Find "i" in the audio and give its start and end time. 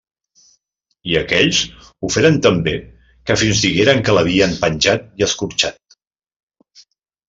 1.11-1.13, 5.23-5.31